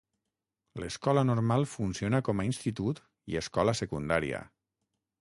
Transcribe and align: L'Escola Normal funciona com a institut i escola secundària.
L'Escola 0.83 1.25
Normal 1.31 1.67
funciona 1.75 2.23
com 2.31 2.41
a 2.45 2.49
institut 2.51 3.05
i 3.35 3.41
escola 3.47 3.81
secundària. 3.85 4.45